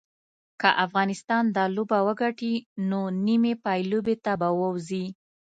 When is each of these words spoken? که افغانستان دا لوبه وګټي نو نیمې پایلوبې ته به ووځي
که 0.61 0.69
افغانستان 0.85 1.43
دا 1.55 1.65
لوبه 1.75 1.99
وګټي 2.07 2.53
نو 2.89 3.01
نیمې 3.25 3.53
پایلوبې 3.63 4.15
ته 4.23 4.31
به 4.39 4.49
ووځي 4.59 5.05